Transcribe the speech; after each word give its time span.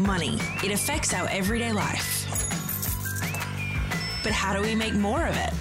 Money. 0.00 0.38
It 0.64 0.72
affects 0.72 1.12
our 1.12 1.28
everyday 1.28 1.72
life. 1.72 2.26
But 4.22 4.32
how 4.32 4.54
do 4.54 4.62
we 4.62 4.74
make 4.74 4.94
more 4.94 5.26
of 5.26 5.36
it? 5.36 5.52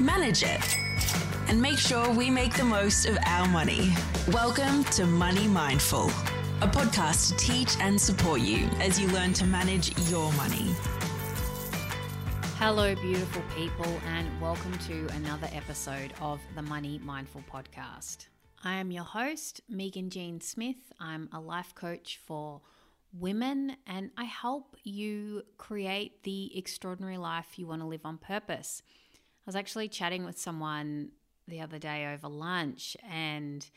Manage 0.00 0.42
it. 0.42 0.76
And 1.46 1.62
make 1.62 1.78
sure 1.78 2.12
we 2.12 2.28
make 2.28 2.54
the 2.54 2.64
most 2.64 3.06
of 3.06 3.16
our 3.24 3.46
money. 3.48 3.92
Welcome 4.32 4.82
to 4.84 5.06
Money 5.06 5.46
Mindful, 5.46 6.06
a 6.60 6.66
podcast 6.66 7.30
to 7.30 7.36
teach 7.36 7.76
and 7.80 8.00
support 8.00 8.40
you 8.40 8.68
as 8.80 8.98
you 9.00 9.06
learn 9.08 9.32
to 9.34 9.46
manage 9.46 9.96
your 10.10 10.32
money. 10.32 10.74
Hello, 12.56 12.96
beautiful 12.96 13.42
people, 13.54 14.00
and 14.08 14.28
welcome 14.40 14.76
to 14.88 15.06
another 15.14 15.48
episode 15.52 16.12
of 16.20 16.40
the 16.56 16.62
Money 16.62 17.00
Mindful 17.04 17.44
Podcast. 17.48 18.26
I 18.64 18.74
am 18.74 18.90
your 18.90 19.04
host, 19.04 19.60
Megan 19.68 20.10
Jean 20.10 20.40
Smith. 20.40 20.92
I'm 20.98 21.28
a 21.32 21.38
life 21.38 21.76
coach 21.76 22.18
for 22.26 22.60
women, 23.12 23.76
and 23.86 24.10
I 24.16 24.24
help 24.24 24.76
you 24.84 25.42
create 25.56 26.22
the 26.24 26.56
extraordinary 26.56 27.18
life 27.18 27.58
you 27.58 27.66
want 27.66 27.82
to 27.82 27.86
live 27.86 28.04
on 28.04 28.18
purpose. 28.18 28.82
I 29.16 29.44
was 29.46 29.56
actually 29.56 29.88
chatting 29.88 30.24
with 30.24 30.38
someone 30.38 31.10
the 31.46 31.60
other 31.60 31.78
day 31.78 32.12
over 32.12 32.28
lunch, 32.28 32.96
and 33.08 33.68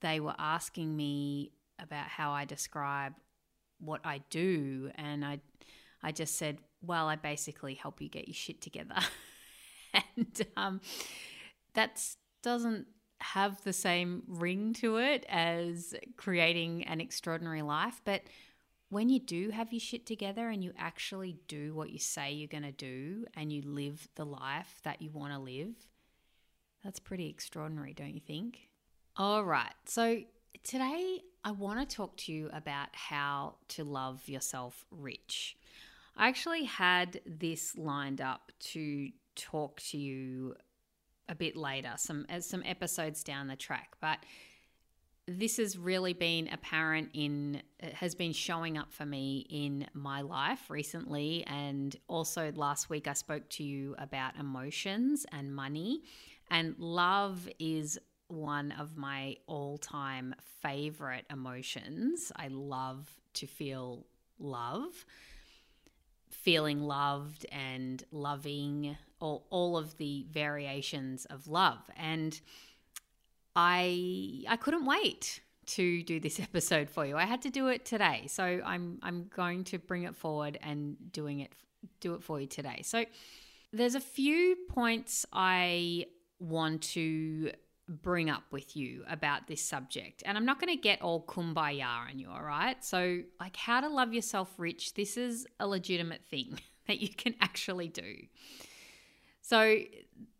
they 0.00 0.20
were 0.20 0.34
asking 0.38 0.96
me 0.96 1.52
about 1.78 2.06
how 2.06 2.32
I 2.32 2.44
describe 2.44 3.14
what 3.80 4.00
I 4.04 4.22
do, 4.30 4.90
and 4.96 5.24
I, 5.24 5.40
I 6.02 6.12
just 6.12 6.36
said, 6.36 6.58
"Well, 6.82 7.08
I 7.08 7.16
basically 7.16 7.74
help 7.74 8.00
you 8.00 8.08
get 8.08 8.28
your 8.28 8.34
shit 8.34 8.60
together," 8.60 8.96
and 9.94 10.42
um, 10.56 10.80
that 11.74 12.04
doesn't 12.42 12.86
have 13.22 13.62
the 13.62 13.72
same 13.72 14.22
ring 14.26 14.72
to 14.74 14.96
it 14.96 15.24
as 15.28 15.94
creating 16.16 16.84
an 16.84 17.00
extraordinary 17.00 17.62
life. 17.62 18.00
But 18.04 18.22
when 18.88 19.08
you 19.08 19.20
do 19.20 19.50
have 19.50 19.72
your 19.72 19.80
shit 19.80 20.04
together 20.06 20.48
and 20.48 20.62
you 20.62 20.72
actually 20.76 21.38
do 21.48 21.74
what 21.74 21.90
you 21.90 21.98
say 21.98 22.32
you're 22.32 22.48
going 22.48 22.62
to 22.62 22.72
do 22.72 23.24
and 23.34 23.52
you 23.52 23.62
live 23.62 24.08
the 24.16 24.26
life 24.26 24.80
that 24.84 25.00
you 25.00 25.10
want 25.10 25.32
to 25.32 25.38
live, 25.38 25.74
that's 26.84 26.98
pretty 26.98 27.28
extraordinary, 27.28 27.94
don't 27.94 28.14
you 28.14 28.20
think? 28.20 28.68
All 29.16 29.44
right. 29.44 29.72
So 29.86 30.18
today 30.62 31.20
I 31.44 31.52
want 31.52 31.88
to 31.88 31.96
talk 31.96 32.16
to 32.18 32.32
you 32.32 32.50
about 32.52 32.88
how 32.92 33.54
to 33.68 33.84
love 33.84 34.28
yourself 34.28 34.84
rich. 34.90 35.56
I 36.16 36.28
actually 36.28 36.64
had 36.64 37.20
this 37.24 37.76
lined 37.76 38.20
up 38.20 38.52
to 38.72 39.08
talk 39.34 39.80
to 39.80 39.98
you 39.98 40.54
a 41.32 41.34
bit 41.34 41.56
later, 41.56 41.94
some 41.96 42.26
as 42.28 42.46
some 42.46 42.62
episodes 42.64 43.24
down 43.24 43.48
the 43.48 43.56
track. 43.56 43.94
But 44.00 44.18
this 45.26 45.56
has 45.56 45.78
really 45.78 46.12
been 46.12 46.48
apparent 46.52 47.08
in 47.14 47.62
has 47.94 48.14
been 48.14 48.32
showing 48.32 48.76
up 48.76 48.92
for 48.92 49.06
me 49.06 49.46
in 49.48 49.86
my 49.94 50.20
life 50.20 50.68
recently 50.68 51.44
and 51.46 51.94
also 52.08 52.52
last 52.56 52.90
week 52.90 53.06
I 53.06 53.12
spoke 53.12 53.48
to 53.50 53.62
you 53.62 53.94
about 53.98 54.36
emotions 54.36 55.24
and 55.30 55.54
money 55.54 56.02
and 56.50 56.74
love 56.76 57.48
is 57.60 58.00
one 58.26 58.72
of 58.72 58.96
my 58.96 59.36
all-time 59.46 60.34
favorite 60.60 61.26
emotions. 61.30 62.32
I 62.34 62.48
love 62.48 63.08
to 63.34 63.46
feel 63.46 64.06
love 64.38 65.04
feeling 66.32 66.82
loved 66.82 67.46
and 67.52 68.02
loving 68.10 68.96
all, 69.20 69.46
all 69.50 69.76
of 69.76 69.96
the 69.98 70.26
variations 70.30 71.24
of 71.26 71.46
love. 71.46 71.78
And 71.96 72.38
I 73.54 74.44
I 74.48 74.56
couldn't 74.56 74.84
wait 74.84 75.40
to 75.66 76.02
do 76.02 76.20
this 76.20 76.40
episode 76.48 76.90
for 76.90 77.06
you. 77.06 77.16
I 77.16 77.24
had 77.24 77.42
to 77.42 77.50
do 77.50 77.68
it 77.68 77.84
today. 77.84 78.24
So 78.28 78.60
I'm 78.64 78.98
I'm 79.02 79.30
going 79.34 79.64
to 79.64 79.78
bring 79.78 80.04
it 80.04 80.16
forward 80.16 80.58
and 80.62 80.96
doing 81.12 81.40
it 81.40 81.52
do 82.00 82.14
it 82.14 82.22
for 82.22 82.40
you 82.40 82.46
today. 82.46 82.80
So 82.82 83.04
there's 83.72 83.94
a 83.94 84.00
few 84.00 84.56
points 84.68 85.24
I 85.32 86.06
want 86.38 86.82
to 86.82 87.52
bring 87.92 88.30
up 88.30 88.44
with 88.50 88.76
you 88.76 89.04
about 89.08 89.46
this 89.46 89.62
subject. 89.62 90.22
And 90.24 90.38
I'm 90.38 90.44
not 90.44 90.60
going 90.60 90.74
to 90.74 90.80
get 90.80 91.02
all 91.02 91.24
kumbaya 91.24 92.08
on 92.08 92.18
you, 92.18 92.28
all 92.30 92.42
right? 92.42 92.82
So, 92.82 93.20
like, 93.38 93.56
how 93.56 93.80
to 93.80 93.88
love 93.88 94.14
yourself 94.14 94.52
rich, 94.56 94.94
this 94.94 95.16
is 95.16 95.46
a 95.60 95.66
legitimate 95.66 96.24
thing 96.24 96.58
that 96.86 97.00
you 97.00 97.08
can 97.08 97.34
actually 97.40 97.88
do. 97.88 98.16
So, 99.42 99.78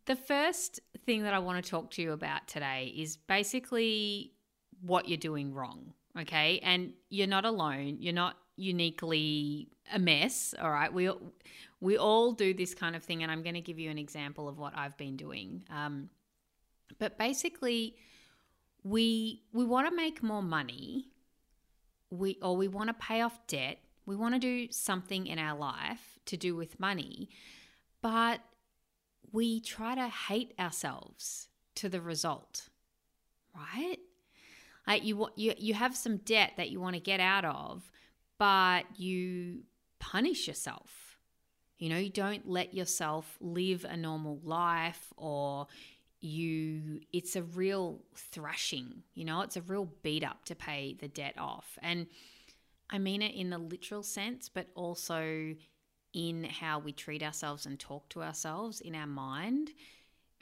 the 0.06 0.16
first 0.16 0.80
thing 1.04 1.22
that 1.22 1.34
I 1.34 1.38
want 1.38 1.62
to 1.62 1.70
talk 1.70 1.90
to 1.92 2.02
you 2.02 2.12
about 2.12 2.48
today 2.48 2.92
is 2.96 3.16
basically 3.16 4.32
what 4.80 5.08
you're 5.08 5.18
doing 5.18 5.54
wrong, 5.54 5.92
okay? 6.18 6.60
And 6.62 6.92
you're 7.08 7.28
not 7.28 7.44
alone. 7.44 7.98
You're 8.00 8.12
not 8.12 8.36
uniquely 8.56 9.68
a 9.92 9.98
mess, 9.98 10.54
all 10.60 10.70
right? 10.70 10.92
We 10.92 11.10
we 11.80 11.98
all 11.98 12.32
do 12.32 12.54
this 12.54 12.74
kind 12.74 12.94
of 12.94 13.02
thing, 13.02 13.22
and 13.22 13.32
I'm 13.32 13.42
going 13.42 13.54
to 13.54 13.60
give 13.60 13.78
you 13.78 13.90
an 13.90 13.98
example 13.98 14.48
of 14.48 14.58
what 14.58 14.72
I've 14.76 14.96
been 14.96 15.16
doing. 15.16 15.64
Um, 15.68 16.08
but 16.98 17.18
basically, 17.18 17.96
we 18.84 19.42
we 19.52 19.64
want 19.64 19.88
to 19.88 19.94
make 19.94 20.22
more 20.22 20.42
money, 20.42 21.08
we 22.10 22.38
or 22.42 22.56
we 22.56 22.68
want 22.68 22.88
to 22.88 22.94
pay 22.94 23.20
off 23.20 23.46
debt. 23.46 23.78
We 24.04 24.16
want 24.16 24.34
to 24.34 24.40
do 24.40 24.72
something 24.72 25.26
in 25.26 25.38
our 25.38 25.56
life 25.56 26.18
to 26.26 26.36
do 26.36 26.56
with 26.56 26.80
money, 26.80 27.28
but 28.00 28.40
we 29.30 29.60
try 29.60 29.94
to 29.94 30.08
hate 30.08 30.54
ourselves 30.58 31.48
to 31.76 31.88
the 31.88 32.00
result, 32.00 32.68
right? 33.54 33.98
Like 34.86 35.04
you 35.04 35.28
you 35.36 35.54
you 35.56 35.74
have 35.74 35.96
some 35.96 36.18
debt 36.18 36.52
that 36.56 36.70
you 36.70 36.80
want 36.80 36.94
to 36.94 37.00
get 37.00 37.20
out 37.20 37.44
of, 37.44 37.90
but 38.38 38.84
you 38.98 39.60
punish 40.00 40.48
yourself. 40.48 41.16
You 41.78 41.88
know, 41.88 41.96
you 41.96 42.10
don't 42.10 42.48
let 42.48 42.74
yourself 42.74 43.38
live 43.40 43.84
a 43.88 43.96
normal 43.96 44.40
life 44.44 45.12
or 45.16 45.66
you 46.20 46.71
it's 47.12 47.36
a 47.36 47.42
real 47.42 48.00
thrashing, 48.14 49.02
you 49.14 49.24
know, 49.24 49.42
it's 49.42 49.56
a 49.56 49.62
real 49.62 49.88
beat 50.02 50.24
up 50.24 50.44
to 50.46 50.54
pay 50.54 50.96
the 50.98 51.08
debt 51.08 51.34
off. 51.38 51.78
And 51.82 52.06
I 52.90 52.98
mean 52.98 53.22
it 53.22 53.34
in 53.34 53.50
the 53.50 53.58
literal 53.58 54.02
sense, 54.02 54.48
but 54.48 54.68
also 54.74 55.54
in 56.12 56.44
how 56.44 56.78
we 56.78 56.92
treat 56.92 57.22
ourselves 57.22 57.66
and 57.66 57.78
talk 57.78 58.08
to 58.10 58.22
ourselves 58.22 58.80
in 58.80 58.94
our 58.94 59.06
mind. 59.06 59.70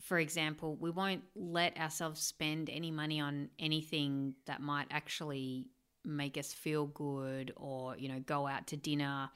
For 0.02 0.18
example, 0.18 0.76
we 0.80 0.90
won't 0.90 1.22
let 1.34 1.78
ourselves 1.78 2.20
spend 2.20 2.68
any 2.70 2.90
money 2.90 3.20
on 3.20 3.50
anything 3.58 4.34
that 4.46 4.60
might 4.60 4.88
actually 4.90 5.68
make 6.04 6.38
us 6.38 6.52
feel 6.52 6.86
good 6.86 7.52
or, 7.56 7.96
you 7.96 8.08
know, 8.08 8.20
go 8.20 8.46
out 8.46 8.66
to 8.68 8.76
dinner 8.76 9.30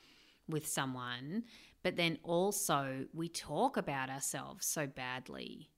with 0.48 0.66
someone. 0.66 1.44
But 1.82 1.96
then 1.96 2.18
also, 2.22 3.04
we 3.12 3.28
talk 3.28 3.76
about 3.76 4.10
ourselves 4.10 4.66
so 4.66 4.86
badly 4.86 5.70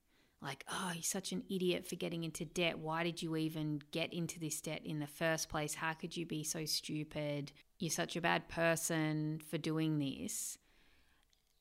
like, 0.43 0.65
oh, 0.71 0.93
you're 0.95 1.03
such 1.03 1.33
an 1.33 1.45
idiot 1.51 1.89
for 1.89 1.97
getting 1.97 2.25
into 2.25 2.45
debt. 2.45 2.79
Why 2.79 3.03
did 3.03 3.23
you 3.23 3.37
even 3.37 3.81
get 3.91 4.13
into 4.13 4.39
this 4.39 4.61
debt 4.61 4.83
in 4.85 4.99
the 4.99 5.07
first 5.07 5.49
place? 5.49 5.75
How 5.75 5.95
could 5.95 6.17
you 6.17 6.27
be 6.27 6.45
so 6.45 6.65
stupid? 6.65 7.53
You're 7.79 7.91
such 7.91 8.17
a 8.17 8.21
bad 8.21 8.49
person 8.49 9.41
for 9.51 9.59
doing 9.59 9.99
this. 9.99 10.59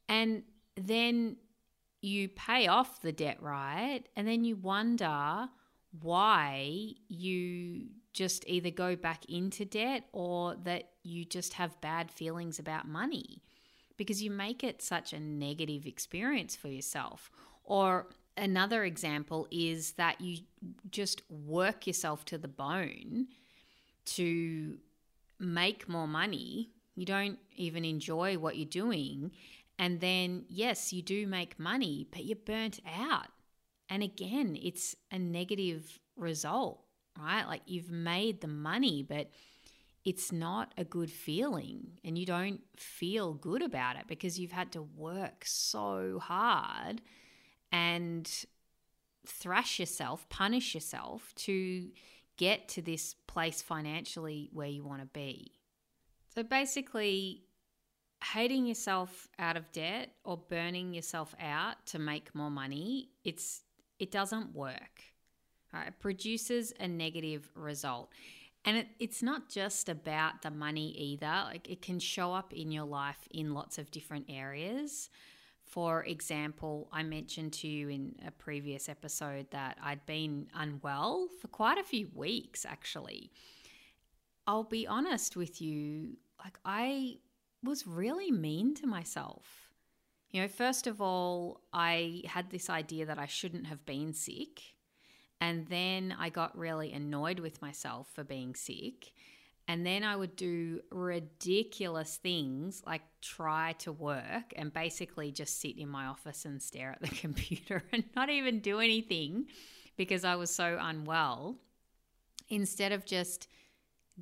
And 0.09 0.43
then 0.75 1.37
you 2.01 2.29
pay 2.29 2.67
off 2.67 3.01
the 3.01 3.11
debt, 3.11 3.41
right? 3.41 4.01
And 4.15 4.27
then 4.27 4.43
you 4.43 4.55
wonder 4.55 5.49
why 6.01 6.91
you 7.07 7.87
just 8.13 8.43
either 8.47 8.69
go 8.69 8.95
back 8.95 9.25
into 9.25 9.65
debt 9.65 10.03
or 10.11 10.55
that 10.63 10.89
you 11.03 11.25
just 11.25 11.53
have 11.53 11.79
bad 11.81 12.11
feelings 12.11 12.59
about 12.59 12.87
money 12.87 13.41
because 13.97 14.21
you 14.21 14.29
make 14.29 14.63
it 14.63 14.81
such 14.81 15.13
a 15.13 15.19
negative 15.19 15.85
experience 15.85 16.55
for 16.55 16.67
yourself. 16.67 17.31
Or 17.63 18.07
another 18.37 18.83
example 18.83 19.47
is 19.51 19.93
that 19.93 20.21
you 20.21 20.39
just 20.91 21.21
work 21.29 21.87
yourself 21.87 22.25
to 22.25 22.37
the 22.37 22.47
bone 22.47 23.27
to 24.05 24.77
make 25.39 25.89
more 25.89 26.07
money. 26.07 26.69
You 26.95 27.05
don't 27.05 27.39
even 27.55 27.85
enjoy 27.85 28.37
what 28.37 28.57
you're 28.57 28.65
doing. 28.65 29.31
And 29.77 29.99
then, 29.99 30.45
yes, 30.47 30.93
you 30.93 31.01
do 31.01 31.27
make 31.27 31.59
money, 31.59 32.07
but 32.11 32.25
you're 32.25 32.37
burnt 32.37 32.79
out. 32.97 33.27
And 33.89 34.01
again, 34.01 34.57
it's 34.61 34.95
a 35.11 35.19
negative 35.19 35.99
result, 36.15 36.81
right? 37.19 37.45
Like 37.45 37.61
you've 37.65 37.91
made 37.91 38.41
the 38.41 38.47
money, 38.47 39.03
but 39.03 39.29
it's 40.05 40.31
not 40.31 40.71
a 40.77 40.83
good 40.83 41.11
feeling 41.11 41.99
and 42.03 42.17
you 42.17 42.25
don't 42.25 42.61
feel 42.77 43.33
good 43.33 43.63
about 43.63 43.95
it 43.97 44.05
because 44.07 44.39
you've 44.39 44.51
had 44.51 44.71
to 44.71 44.83
work 44.83 45.43
so 45.45 46.19
hard 46.21 47.01
and 47.71 48.45
thrash 49.25 49.79
yourself, 49.79 50.27
punish 50.29 50.75
yourself 50.75 51.33
to 51.35 51.89
get 52.37 52.67
to 52.69 52.81
this 52.81 53.15
place 53.27 53.61
financially 53.61 54.49
where 54.53 54.67
you 54.67 54.83
want 54.83 55.01
to 55.01 55.07
be. 55.07 55.51
So 56.33 56.43
basically, 56.43 57.43
hating 58.33 58.65
yourself 58.65 59.27
out 59.39 59.57
of 59.57 59.71
debt 59.71 60.11
or 60.23 60.37
burning 60.37 60.93
yourself 60.93 61.35
out 61.39 61.85
to 61.87 61.99
make 61.99 62.33
more 62.35 62.49
money, 62.49 63.09
it's 63.23 63.61
it 63.99 64.11
doesn't 64.11 64.53
work. 64.53 65.03
Right? 65.73 65.87
It 65.87 65.99
produces 65.99 66.73
a 66.79 66.87
negative 66.87 67.49
result. 67.55 68.11
And 68.65 68.77
it, 68.77 68.87
it's 68.99 69.21
not 69.21 69.47
just 69.47 69.89
about 69.89 70.41
the 70.41 70.49
money 70.49 70.89
either. 70.91 71.43
Like 71.45 71.69
it 71.69 71.81
can 71.81 71.99
show 71.99 72.33
up 72.33 72.51
in 72.51 72.71
your 72.71 72.85
life 72.85 73.27
in 73.31 73.53
lots 73.53 73.77
of 73.77 73.91
different 73.91 74.25
areas. 74.27 75.09
For 75.65 76.03
example, 76.03 76.87
I 76.93 77.03
mentioned 77.03 77.53
to 77.53 77.67
you 77.67 77.89
in 77.89 78.15
a 78.25 78.31
previous 78.31 78.87
episode 78.87 79.47
that 79.51 79.77
I'd 79.83 80.05
been 80.05 80.47
unwell 80.53 81.27
for 81.41 81.47
quite 81.47 81.77
a 81.77 81.83
few 81.83 82.09
weeks, 82.13 82.65
actually. 82.65 83.31
I'll 84.47 84.63
be 84.63 84.87
honest 84.87 85.35
with 85.35 85.61
you, 85.61 86.17
like, 86.43 86.59
I 86.63 87.17
was 87.63 87.87
really 87.87 88.31
mean 88.31 88.75
to 88.75 88.87
myself. 88.87 89.71
You 90.29 90.43
know, 90.43 90.47
first 90.47 90.85
of 90.85 91.01
all, 91.01 91.61
I 91.73 92.21
had 92.25 92.51
this 92.51 92.69
idea 92.69 93.05
that 93.07 93.17
I 93.17 93.25
shouldn't 93.25 93.67
have 93.67 93.85
been 93.85 94.13
sick. 94.13 94.61
And 95.41 95.67
then 95.67 96.15
I 96.17 96.29
got 96.29 96.57
really 96.57 96.93
annoyed 96.93 97.39
with 97.39 97.61
myself 97.61 98.07
for 98.13 98.23
being 98.23 98.55
sick. 98.55 99.13
And 99.67 99.85
then 99.85 100.03
I 100.03 100.15
would 100.15 100.35
do 100.35 100.81
ridiculous 100.91 102.17
things 102.17 102.83
like 102.85 103.01
try 103.21 103.73
to 103.79 103.91
work 103.91 104.53
and 104.55 104.71
basically 104.71 105.31
just 105.31 105.59
sit 105.59 105.77
in 105.77 105.89
my 105.89 106.05
office 106.05 106.45
and 106.45 106.61
stare 106.61 106.91
at 106.91 107.01
the 107.01 107.15
computer 107.21 107.83
and 107.91 108.03
not 108.15 108.29
even 108.29 108.59
do 108.59 108.79
anything 108.79 109.47
because 109.97 110.23
I 110.23 110.35
was 110.35 110.53
so 110.53 110.77
unwell. 110.79 111.57
Instead 112.47 112.91
of 112.91 113.05
just 113.05 113.47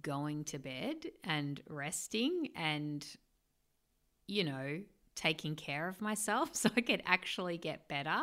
going 0.01 0.45
to 0.45 0.59
bed 0.59 0.95
and 1.25 1.61
resting 1.67 2.49
and, 2.55 3.05
you 4.27 4.45
know, 4.45 4.79
taking 5.13 5.55
care 5.55 5.89
of 5.89 6.01
myself 6.01 6.49
so 6.55 6.69
I 6.75 6.81
could 6.81 7.03
actually 7.05 7.57
get 7.57 7.89
better. 7.89 8.21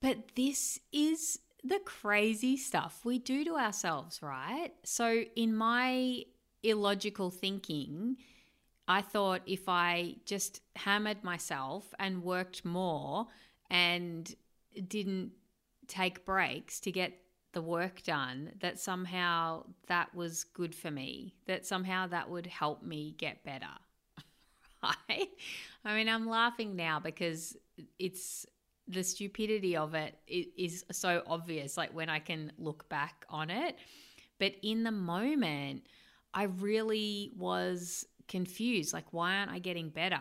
But 0.00 0.34
this 0.34 0.80
is 0.92 1.38
the 1.64 1.80
crazy 1.84 2.56
stuff 2.56 3.00
we 3.04 3.18
do 3.18 3.44
to 3.44 3.56
ourselves, 3.56 4.22
right? 4.22 4.70
So, 4.84 5.24
in 5.34 5.56
my 5.56 6.24
illogical 6.62 7.30
thinking, 7.30 8.16
I 8.86 9.00
thought 9.00 9.40
if 9.46 9.68
I 9.68 10.16
just 10.26 10.60
hammered 10.76 11.24
myself 11.24 11.94
and 11.98 12.22
worked 12.22 12.64
more 12.64 13.28
and 13.70 14.32
didn't 14.88 15.32
take 15.88 16.24
breaks 16.24 16.80
to 16.80 16.92
get 16.92 17.14
the 17.52 17.62
work 17.62 18.02
done, 18.02 18.52
that 18.60 18.78
somehow 18.78 19.64
that 19.86 20.14
was 20.14 20.44
good 20.44 20.74
for 20.74 20.90
me, 20.90 21.34
that 21.46 21.64
somehow 21.64 22.06
that 22.08 22.28
would 22.28 22.46
help 22.46 22.82
me 22.82 23.14
get 23.16 23.42
better. 23.42 23.66
I 24.82 25.94
mean, 25.94 26.08
I'm 26.08 26.28
laughing 26.28 26.76
now 26.76 27.00
because 27.00 27.56
it's 27.98 28.44
the 28.86 29.02
stupidity 29.02 29.76
of 29.76 29.94
it 29.94 30.18
is 30.26 30.84
so 30.92 31.22
obvious, 31.26 31.76
like 31.76 31.94
when 31.94 32.08
I 32.08 32.18
can 32.18 32.52
look 32.58 32.88
back 32.88 33.24
on 33.28 33.50
it. 33.50 33.76
But 34.38 34.54
in 34.62 34.82
the 34.82 34.90
moment, 34.90 35.86
I 36.34 36.44
really 36.44 37.32
was 37.36 38.06
confused. 38.28 38.92
Like, 38.92 39.12
why 39.12 39.36
aren't 39.36 39.50
I 39.50 39.58
getting 39.58 39.88
better? 39.88 40.20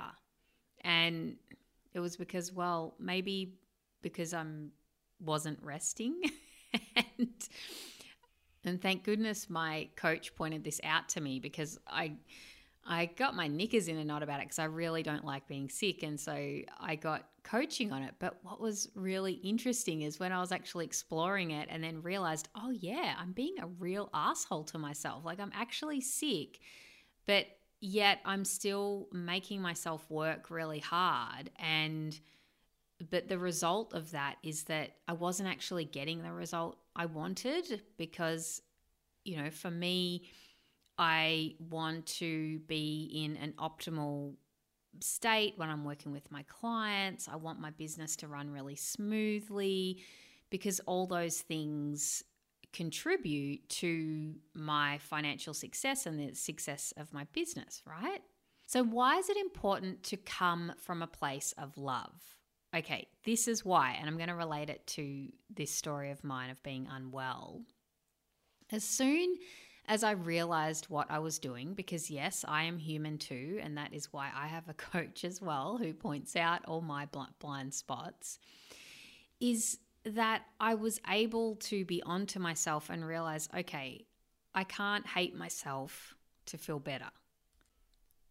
And 0.81 1.36
it 1.94 2.00
was 2.00 2.15
because, 2.15 2.51
well, 2.51 2.95
maybe 3.00 3.56
because 4.01 4.33
I'm 4.33 4.71
wasn't 5.19 5.59
resting. 5.62 6.21
and 6.95 7.30
and 8.66 8.81
thank 8.81 9.04
goodness 9.04 9.50
my 9.50 9.89
coach 9.95 10.36
pointed 10.36 10.63
this 10.63 10.80
out 10.83 11.09
to 11.09 11.21
me 11.21 11.39
because 11.39 11.80
I 11.88 12.13
I 12.86 13.06
got 13.06 13.36
my 13.36 13.48
knickers 13.48 13.88
in 13.88 13.98
a 13.98 14.04
knot 14.04 14.24
about 14.24 14.39
it 14.39 14.45
because 14.45 14.59
I 14.59 14.66
really 14.66 15.04
don't 15.04 15.25
like 15.25 15.48
being 15.48 15.69
sick. 15.69 16.04
And 16.04 16.19
so 16.19 16.33
I 16.80 16.95
got 16.95 17.24
coaching 17.44 17.92
on 17.92 18.04
it. 18.04 18.16
But 18.19 18.38
what 18.44 18.60
was 18.60 18.90
really 18.95 19.34
interesting 19.34 20.01
is 20.01 20.19
when 20.19 20.31
I 20.31 20.40
was 20.40 20.51
actually 20.51 20.86
exploring 20.86 21.51
it 21.51 21.68
and 21.72 21.84
then 21.84 22.01
realized, 22.01 22.50
oh, 22.56 22.72
yeah, 22.72 23.16
I'm 23.19 23.31
being 23.31 23.56
a 23.60 23.68
real 23.68 24.10
asshole 24.13 24.63
to 24.66 24.78
myself. 24.78 25.25
Like 25.25 25.40
I'm 25.40 25.51
actually 25.54 26.01
sick, 26.01 26.60
but 27.25 27.45
yet 27.81 28.19
I'm 28.25 28.45
still 28.45 29.07
making 29.12 29.62
myself 29.62 30.10
work 30.10 30.50
really 30.50 30.80
hard. 30.80 31.51
And, 31.57 32.18
but 33.10 33.28
the 33.28 33.38
result 33.38 33.94
of 33.94 34.12
that 34.12 34.38
is 34.44 34.63
that 34.63 34.92
I 35.07 35.13
wasn't 35.13 35.50
actually 35.50 35.86
getting 35.86 36.24
the 36.24 36.31
result 36.31 36.78
I 36.95 37.07
wanted 37.07 37.81
because, 37.98 38.62
you 39.25 39.38
know, 39.38 39.50
for 39.50 39.69
me, 39.72 40.30
I 40.98 41.56
want 41.60 42.06
to 42.06 42.60
be 42.60 43.24
in 43.25 43.36
an 43.38 43.54
optimal 43.57 44.36
state 45.00 45.54
when 45.57 45.69
I'm 45.69 45.84
working 45.84 46.12
with 46.12 46.31
my 46.31 46.44
clients. 46.44 47.28
I 47.28 47.36
want 47.36 47.60
my 47.60 47.72
business 47.72 48.16
to 48.18 48.28
run 48.28 48.51
really 48.51 48.75
smoothly 48.75 50.01
because 50.50 50.80
all 50.81 51.07
those 51.07 51.42
things 51.42 52.24
contribute 52.74 53.68
to 53.69 54.34
my 54.54 54.98
financial 54.98 55.54
success 55.54 56.06
and 56.06 56.19
the 56.19 56.36
success 56.36 56.94
of 56.98 57.13
my 57.13 57.25
business, 57.34 57.81
right? 57.86 58.22
So, 58.66 58.84
why 58.84 59.18
is 59.18 59.30
it 59.30 59.38
important 59.38 60.04
to 60.04 60.18
come 60.18 60.74
from 60.78 61.01
a 61.01 61.07
place 61.07 61.54
of 61.57 61.78
love? 61.78 62.38
Okay, 62.75 63.07
this 63.24 63.48
is 63.48 63.63
why, 63.63 63.95
and 64.00 64.10
I'm 64.10 64.18
going 64.18 64.30
to 64.30 64.36
relate 64.36 64.69
it 64.69 64.88
to 64.88 65.28
this 65.54 65.69
story 65.69 66.10
of 66.10 66.24
mine 66.24 66.50
of 66.50 66.62
being 66.63 66.88
unwell. 66.92 67.62
As 68.72 68.84
soon 68.84 69.36
as 69.88 70.03
I 70.03 70.12
realized 70.12 70.85
what 70.85 71.09
I 71.09 71.19
was 71.19 71.39
doing, 71.39 71.74
because 71.74 72.09
yes, 72.09 72.45
I 72.47 72.63
am 72.63 72.77
human 72.77 73.18
too, 73.18 73.59
and 73.62 73.77
that 73.77 73.94
is 73.94 74.13
why 74.13 74.30
I 74.35 74.47
have 74.47 74.69
a 74.69 74.74
coach 74.91 75.24
as 75.24 75.41
well 75.41 75.77
who 75.77 75.94
points 75.94 76.35
out 76.35 76.65
all 76.65 76.81
my 76.81 77.07
blind 77.39 77.74
spots, 77.74 78.39
is 79.39 79.80
that 80.06 80.44
I 80.59 80.75
was 80.75 81.00
able 81.09 81.56
to 81.56 81.85
be 81.85 82.01
onto 82.03 82.39
myself 82.39 82.89
and 82.89 83.06
realize, 83.06 83.50
okay, 83.57 84.06
I 84.56 84.63
can't 84.63 85.07
hate 85.07 85.35
myself 85.35 86.15
to 86.47 86.57
feel 86.57 86.80
better. 86.80 87.09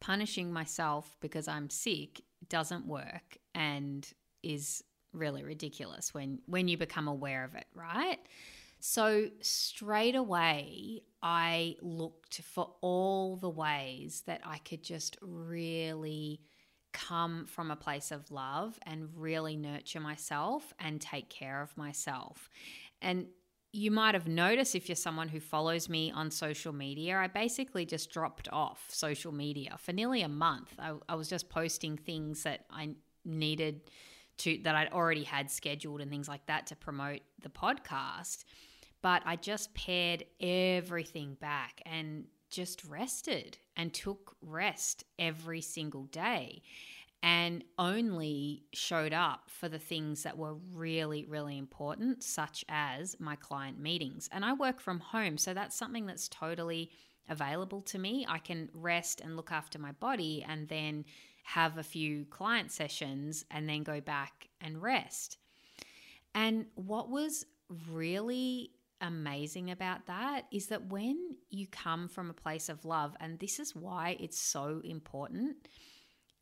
Punishing 0.00 0.52
myself 0.52 1.16
because 1.20 1.48
I'm 1.48 1.70
sick 1.70 2.22
doesn't 2.48 2.86
work 2.86 3.38
and 3.54 4.06
is 4.42 4.82
really 5.12 5.42
ridiculous 5.42 6.14
when 6.14 6.40
when 6.46 6.68
you 6.68 6.76
become 6.76 7.06
aware 7.06 7.44
of 7.44 7.54
it, 7.54 7.66
right? 7.74 8.18
So 8.84 9.28
straight 9.40 10.16
away, 10.16 11.02
I 11.22 11.76
looked 11.82 12.40
for 12.42 12.74
all 12.80 13.36
the 13.36 13.48
ways 13.48 14.24
that 14.26 14.40
I 14.44 14.58
could 14.58 14.82
just 14.82 15.16
really 15.22 16.40
come 16.92 17.46
from 17.46 17.70
a 17.70 17.76
place 17.76 18.10
of 18.10 18.28
love 18.32 18.80
and 18.84 19.08
really 19.14 19.56
nurture 19.56 20.00
myself 20.00 20.74
and 20.80 21.00
take 21.00 21.30
care 21.30 21.62
of 21.62 21.76
myself. 21.76 22.50
And 23.00 23.28
you 23.72 23.92
might 23.92 24.14
have 24.14 24.26
noticed 24.26 24.74
if 24.74 24.88
you're 24.88 24.96
someone 24.96 25.28
who 25.28 25.38
follows 25.38 25.88
me 25.88 26.10
on 26.10 26.32
social 26.32 26.72
media, 26.72 27.18
I 27.18 27.28
basically 27.28 27.86
just 27.86 28.10
dropped 28.10 28.48
off 28.52 28.84
social 28.88 29.30
media 29.30 29.76
for 29.78 29.92
nearly 29.92 30.22
a 30.22 30.28
month. 30.28 30.74
I, 30.80 30.94
I 31.08 31.14
was 31.14 31.28
just 31.28 31.48
posting 31.48 31.96
things 31.96 32.42
that 32.42 32.64
I 32.68 32.96
needed 33.24 33.82
to, 34.38 34.58
that 34.64 34.74
I'd 34.74 34.92
already 34.92 35.22
had 35.22 35.52
scheduled 35.52 36.00
and 36.00 36.10
things 36.10 36.26
like 36.26 36.46
that 36.46 36.66
to 36.66 36.74
promote 36.74 37.20
the 37.40 37.48
podcast 37.48 38.42
but 39.02 39.22
I 39.26 39.36
just 39.36 39.74
pared 39.74 40.24
everything 40.40 41.36
back 41.40 41.82
and 41.84 42.24
just 42.50 42.84
rested 42.84 43.58
and 43.76 43.92
took 43.92 44.36
rest 44.40 45.04
every 45.18 45.60
single 45.60 46.04
day 46.04 46.62
and 47.22 47.62
only 47.78 48.64
showed 48.72 49.12
up 49.12 49.48
for 49.48 49.68
the 49.68 49.78
things 49.78 50.24
that 50.24 50.36
were 50.36 50.54
really, 50.74 51.24
really 51.24 51.56
important, 51.56 52.22
such 52.22 52.64
as 52.68 53.16
my 53.20 53.36
client 53.36 53.78
meetings. 53.78 54.28
And 54.32 54.44
I 54.44 54.54
work 54.54 54.80
from 54.80 54.98
home, 54.98 55.38
so 55.38 55.54
that's 55.54 55.76
something 55.76 56.06
that's 56.06 56.28
totally 56.28 56.90
available 57.28 57.80
to 57.82 57.98
me. 57.98 58.26
I 58.28 58.38
can 58.38 58.68
rest 58.74 59.20
and 59.20 59.36
look 59.36 59.52
after 59.52 59.78
my 59.78 59.92
body 59.92 60.44
and 60.46 60.68
then 60.68 61.04
have 61.44 61.78
a 61.78 61.82
few 61.82 62.24
client 62.26 62.72
sessions 62.72 63.44
and 63.50 63.68
then 63.68 63.84
go 63.84 64.00
back 64.00 64.48
and 64.60 64.82
rest. 64.82 65.38
And 66.34 66.66
what 66.74 67.08
was 67.08 67.46
really 67.90 68.72
amazing 69.02 69.70
about 69.70 70.06
that 70.06 70.46
is 70.50 70.68
that 70.68 70.86
when 70.86 71.36
you 71.50 71.66
come 71.66 72.08
from 72.08 72.30
a 72.30 72.34
place 72.34 72.68
of 72.68 72.84
love, 72.84 73.14
and 73.20 73.38
this 73.38 73.58
is 73.58 73.76
why 73.76 74.16
it's 74.20 74.38
so 74.38 74.80
important, 74.84 75.68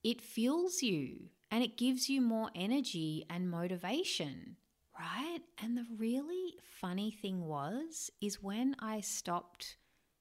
it 0.04 0.20
fuels 0.20 0.82
you 0.82 1.30
and 1.50 1.64
it 1.64 1.76
gives 1.76 2.08
you 2.08 2.20
more 2.20 2.50
energy 2.54 3.24
and 3.28 3.50
motivation, 3.50 4.56
right? 4.98 5.40
And 5.62 5.76
the 5.76 5.86
really 5.96 6.54
funny 6.80 7.10
thing 7.10 7.44
was, 7.44 8.10
is 8.20 8.42
when 8.42 8.76
I 8.78 9.00
stopped 9.00 9.76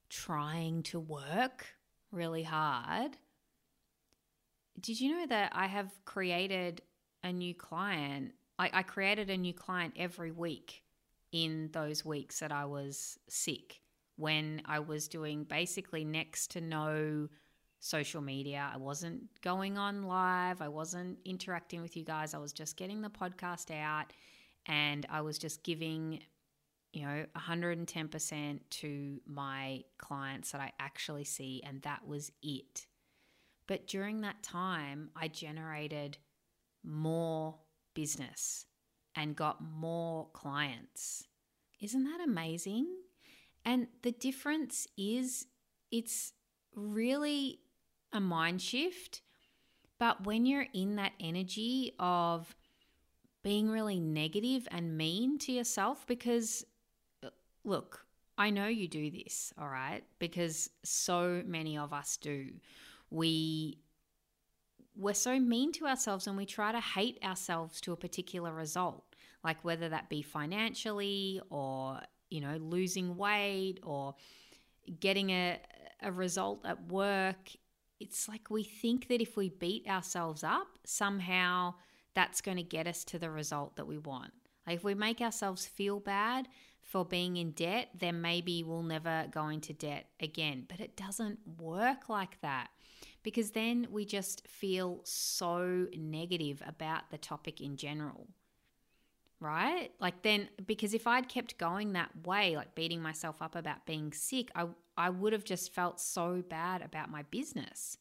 trying 0.10 0.82
to 0.84 1.00
work 1.00 1.68
really 2.12 2.44
hard, 2.44 3.18
did 4.80 5.00
you 5.00 5.18
know 5.18 5.28
that 5.28 5.52
I 5.54 5.68
have 5.68 5.92
created 6.06 6.82
a 7.24 7.34
new 7.34 7.54
client? 7.54 8.32
I, 8.58 8.70
I 8.74 8.84
created 8.84 9.30
a 9.30 9.38
new 9.38 9.54
client 9.54 9.94
every 9.98 10.32
week 10.32 10.84
in 11.32 11.70
those 11.72 12.04
weeks 12.04 12.40
that 12.40 12.52
I 12.52 12.66
was 12.66 13.18
sick 13.28 13.82
when 14.16 14.62
I 14.66 14.80
was 14.80 15.08
doing 15.08 15.44
basically 15.44 16.04
next 16.04 16.52
to 16.52 16.62
no 16.62 17.30
social 17.80 18.22
media. 18.22 18.70
I 18.74 18.78
wasn't 18.78 19.24
going 19.42 19.78
on 19.78 20.04
live, 20.04 20.62
I 20.62 20.68
wasn't 20.68 21.20
interacting 21.26 21.82
with 21.82 21.96
you 21.96 22.04
guys. 22.04 22.34
I 22.34 22.38
was 22.38 22.52
just 22.52 22.76
getting 22.76 23.02
the 23.02 23.10
podcast 23.10 23.72
out 23.72 24.12
and 24.66 25.06
I 25.10 25.22
was 25.22 25.38
just 25.38 25.64
giving 25.64 26.22
you 26.92 27.06
know, 27.06 27.26
110% 27.38 28.60
to 28.70 29.22
my 29.28 29.84
clients 29.98 30.52
that 30.52 30.62
I 30.62 30.72
actually 30.80 31.24
see, 31.24 31.62
and 31.66 31.82
that 31.84 32.08
was 32.08 32.32
it. 32.42 32.88
But 33.68 33.88
during 33.88 34.22
that 34.22 34.42
time, 34.42 35.12
I 35.16 35.28
generated 35.28 36.18
more 36.84 37.56
business 37.94 38.66
and 39.16 39.36
got 39.36 39.62
more 39.62 40.28
clients. 40.34 41.28
Isn't 41.82 42.04
that 42.06 42.22
amazing? 42.24 42.88
And 43.66 43.88
the 44.02 44.12
difference 44.12 44.88
is 44.98 45.48
it's 45.92 46.34
really 46.76 47.60
a 48.12 48.20
mind 48.20 48.62
shift. 48.62 49.22
But 50.00 50.26
when 50.26 50.46
you're 50.46 50.68
in 50.74 50.96
that 50.96 51.12
energy 51.20 51.94
of 52.00 52.56
being 53.44 53.70
really 53.70 54.00
negative 54.00 54.68
and 54.72 54.98
mean 54.98 55.38
to 55.40 55.52
yourself, 55.52 56.06
because 56.08 56.66
uh, 57.24 57.30
look, 57.64 58.06
I 58.38 58.50
know 58.50 58.68
you 58.68 58.88
do 58.88 59.12
this, 59.12 59.54
all 59.60 59.68
right? 59.68 60.04
Because 60.20 60.70
so 60.84 61.44
many 61.46 61.78
of 61.78 61.92
us 61.92 62.18
do. 62.18 62.52
We 63.10 63.80
we're 65.00 65.14
so 65.14 65.40
mean 65.40 65.72
to 65.72 65.88
ourselves 65.88 66.28
and 66.28 66.36
we 66.36 66.46
try 66.46 66.74
to 66.74 66.80
hate 66.80 67.18
ourselves 67.24 67.80
to 67.82 67.94
a 67.94 67.96
particular 67.96 68.54
result, 68.54 69.16
like 69.44 69.64
whether 69.64 69.88
that 69.88 70.10
be 70.10 70.22
financially 70.22 71.42
or, 71.50 72.02
you 72.30 72.42
know, 72.42 72.58
losing 72.58 73.16
weight 73.16 73.80
or 73.82 74.16
getting 75.00 75.30
a, 75.30 75.58
a 76.04 76.12
result 76.12 76.66
at 76.66 76.92
work. 76.92 77.50
It's 78.02 78.28
like 78.28 78.50
we 78.50 78.64
think 78.64 79.08
that 79.08 79.22
if 79.22 79.38
we 79.38 79.50
beat 79.50 79.88
ourselves 79.88 80.44
up, 80.44 80.68
somehow 80.86 81.76
that's 82.14 82.42
going 82.42 82.58
to 82.58 82.64
get 82.64 82.86
us 82.86 83.06
to 83.06 83.20
the 83.20 83.32
result 83.32 83.78
that 83.78 83.88
we 83.88 83.98
want. 83.98 84.34
Like 84.68 84.76
if 84.76 84.84
we 84.84 84.96
make 84.96 85.22
ourselves 85.22 85.66
feel 85.66 86.02
bad 86.02 86.50
for 86.82 87.06
being 87.06 87.38
in 87.38 87.52
debt, 87.52 87.90
then 87.98 88.20
maybe 88.20 88.64
we'll 88.64 88.84
never 88.84 89.28
go 89.32 89.48
into 89.48 89.72
debt 89.72 90.08
again. 90.20 90.66
But 90.68 90.82
it 90.82 90.98
doesn't 90.98 91.40
work 91.58 92.10
like 92.10 92.42
that 92.42 92.70
because 93.24 93.52
then 93.52 93.88
we 93.90 94.06
just 94.06 94.48
feel 94.48 95.02
so 95.04 95.88
negative 95.96 96.62
about 96.66 97.12
the 97.12 97.18
topic 97.18 97.62
in 97.62 97.76
general. 97.76 98.28
Right? 99.42 99.92
Like 100.00 100.22
then 100.22 100.50
because 100.68 100.94
if 100.94 101.08
I'd 101.08 101.30
kept 101.30 101.58
going 101.58 101.94
that 101.94 102.12
way, 102.26 102.58
like 102.58 102.76
beating 102.76 103.02
myself 103.02 103.42
up 103.42 103.56
about 103.56 103.86
being 103.86 104.12
sick, 104.12 104.50
I 104.54 104.68
I 104.98 105.10
would 105.10 105.32
have 105.32 105.46
just 105.46 105.74
felt 105.74 106.02
so 106.02 106.44
bad 106.50 106.82
about 106.82 107.10
my 107.10 107.24
business 107.24 107.98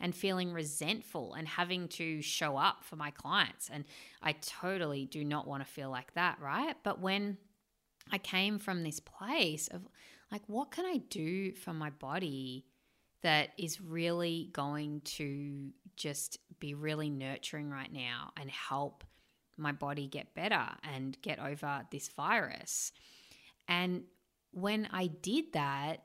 and 0.00 0.14
feeling 0.14 0.52
resentful 0.52 1.34
and 1.34 1.46
having 1.46 1.86
to 1.86 2.22
show 2.22 2.56
up 2.56 2.82
for 2.82 2.96
my 2.96 3.10
clients. 3.10 3.68
And 3.72 3.84
I 4.22 4.32
totally 4.32 5.04
do 5.04 5.24
not 5.24 5.46
want 5.46 5.64
to 5.64 5.70
feel 5.70 5.90
like 5.90 6.14
that, 6.14 6.40
right? 6.40 6.74
But 6.82 7.00
when 7.00 7.36
I 8.10 8.18
came 8.18 8.58
from 8.58 8.82
this 8.82 8.98
place 8.98 9.68
of 9.68 9.82
like, 10.32 10.42
what 10.46 10.70
can 10.70 10.86
I 10.86 10.98
do 11.08 11.52
for 11.52 11.72
my 11.72 11.90
body 11.90 12.64
that 13.22 13.50
is 13.58 13.80
really 13.80 14.50
going 14.52 15.02
to 15.02 15.70
just 15.96 16.38
be 16.58 16.74
really 16.74 17.10
nurturing 17.10 17.70
right 17.70 17.92
now 17.92 18.32
and 18.40 18.50
help 18.50 19.04
my 19.56 19.72
body 19.72 20.06
get 20.06 20.34
better 20.34 20.66
and 20.82 21.20
get 21.22 21.38
over 21.38 21.86
this 21.90 22.08
virus? 22.08 22.92
And 23.68 24.04
when 24.52 24.88
I 24.92 25.06
did 25.06 25.52
that, 25.52 26.04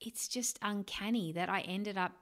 it's 0.00 0.28
just 0.28 0.58
uncanny 0.62 1.32
that 1.32 1.48
I 1.48 1.60
ended 1.60 1.96
up 1.96 2.12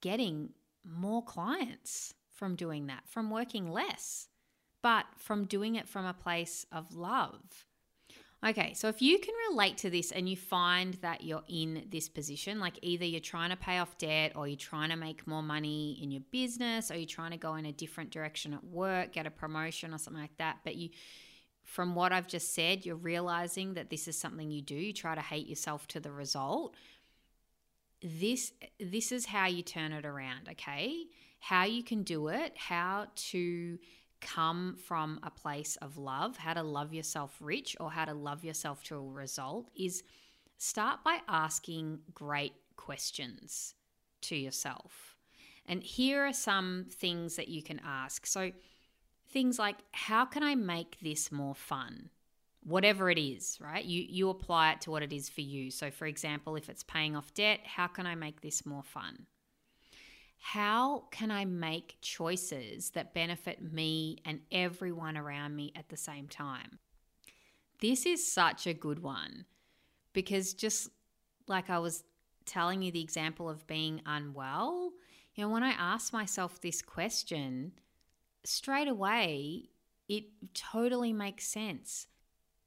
getting 0.00 0.50
more 0.84 1.22
clients 1.22 2.14
from 2.32 2.56
doing 2.56 2.86
that, 2.86 3.02
from 3.06 3.30
working 3.30 3.70
less, 3.70 4.28
but 4.82 5.06
from 5.16 5.44
doing 5.44 5.76
it 5.76 5.88
from 5.88 6.04
a 6.04 6.14
place 6.14 6.66
of 6.72 6.94
love. 6.94 7.66
Okay, 8.44 8.74
so 8.74 8.88
if 8.88 9.00
you 9.00 9.20
can 9.20 9.34
relate 9.50 9.78
to 9.78 9.90
this 9.90 10.10
and 10.10 10.28
you 10.28 10.36
find 10.36 10.94
that 10.94 11.22
you're 11.22 11.44
in 11.48 11.86
this 11.90 12.08
position, 12.08 12.58
like 12.58 12.76
either 12.82 13.04
you're 13.04 13.20
trying 13.20 13.50
to 13.50 13.56
pay 13.56 13.78
off 13.78 13.96
debt 13.98 14.32
or 14.34 14.48
you're 14.48 14.56
trying 14.56 14.90
to 14.90 14.96
make 14.96 15.26
more 15.28 15.44
money 15.44 15.98
in 16.02 16.10
your 16.10 16.22
business 16.32 16.90
or 16.90 16.96
you're 16.96 17.06
trying 17.06 17.30
to 17.30 17.36
go 17.36 17.54
in 17.54 17.66
a 17.66 17.72
different 17.72 18.10
direction 18.10 18.52
at 18.52 18.64
work, 18.64 19.12
get 19.12 19.26
a 19.26 19.30
promotion 19.30 19.94
or 19.94 19.98
something 19.98 20.20
like 20.20 20.36
that, 20.38 20.58
but 20.64 20.74
you 20.74 20.90
from 21.62 21.94
what 21.94 22.12
I've 22.12 22.26
just 22.26 22.56
said, 22.56 22.84
you're 22.84 22.96
realizing 22.96 23.74
that 23.74 23.88
this 23.88 24.08
is 24.08 24.18
something 24.18 24.50
you 24.50 24.60
do, 24.60 24.74
you 24.74 24.92
try 24.92 25.14
to 25.14 25.20
hate 25.20 25.46
yourself 25.46 25.86
to 25.88 26.00
the 26.00 26.10
result 26.10 26.74
this 28.02 28.52
this 28.80 29.12
is 29.12 29.26
how 29.26 29.46
you 29.46 29.62
turn 29.62 29.92
it 29.92 30.04
around 30.04 30.48
okay? 30.50 31.06
How 31.38 31.64
you 31.64 31.82
can 31.82 32.02
do 32.02 32.28
it 32.28 32.52
how 32.56 33.06
to 33.14 33.78
come 34.22 34.76
from 34.86 35.20
a 35.22 35.30
place 35.30 35.76
of 35.76 35.98
love 35.98 36.38
how 36.38 36.54
to 36.54 36.62
love 36.62 36.94
yourself 36.94 37.36
rich 37.40 37.76
or 37.78 37.90
how 37.90 38.04
to 38.06 38.14
love 38.14 38.44
yourself 38.44 38.82
to 38.82 38.96
a 38.96 39.00
result 39.00 39.68
is 39.76 40.02
start 40.56 41.04
by 41.04 41.18
asking 41.28 41.98
great 42.14 42.54
questions 42.76 43.74
to 44.22 44.34
yourself 44.36 45.16
and 45.66 45.82
here 45.82 46.24
are 46.24 46.32
some 46.32 46.86
things 46.90 47.36
that 47.36 47.48
you 47.48 47.62
can 47.62 47.80
ask 47.84 48.24
so 48.24 48.50
things 49.28 49.58
like 49.58 49.76
how 49.92 50.24
can 50.24 50.42
i 50.42 50.54
make 50.54 50.96
this 51.00 51.30
more 51.30 51.54
fun 51.54 52.08
whatever 52.64 53.10
it 53.10 53.18
is, 53.18 53.58
right? 53.60 53.84
You 53.84 54.04
you 54.08 54.30
apply 54.30 54.72
it 54.72 54.80
to 54.82 54.90
what 54.90 55.02
it 55.02 55.12
is 55.12 55.28
for 55.28 55.40
you. 55.40 55.70
So 55.70 55.90
for 55.90 56.06
example, 56.06 56.56
if 56.56 56.68
it's 56.68 56.82
paying 56.82 57.16
off 57.16 57.34
debt, 57.34 57.60
how 57.64 57.86
can 57.86 58.06
I 58.06 58.14
make 58.14 58.40
this 58.40 58.64
more 58.64 58.82
fun? 58.82 59.26
How 60.44 61.04
can 61.12 61.30
I 61.30 61.44
make 61.44 61.98
choices 62.00 62.90
that 62.90 63.14
benefit 63.14 63.72
me 63.72 64.18
and 64.24 64.40
everyone 64.50 65.16
around 65.16 65.54
me 65.54 65.72
at 65.76 65.88
the 65.88 65.96
same 65.96 66.26
time? 66.26 66.80
This 67.80 68.04
is 68.04 68.30
such 68.30 68.66
a 68.66 68.74
good 68.74 68.98
one 68.98 69.44
because 70.12 70.52
just 70.52 70.90
like 71.46 71.70
I 71.70 71.78
was 71.78 72.02
telling 72.44 72.82
you 72.82 72.90
the 72.90 73.00
example 73.00 73.48
of 73.48 73.68
being 73.68 74.02
unwell, 74.04 74.90
you 75.36 75.44
know, 75.44 75.48
when 75.48 75.62
I 75.62 75.70
ask 75.70 76.12
myself 76.12 76.60
this 76.60 76.82
question, 76.82 77.72
straight 78.42 78.88
away, 78.88 79.70
it 80.08 80.24
totally 80.54 81.12
makes 81.12 81.46
sense 81.46 82.08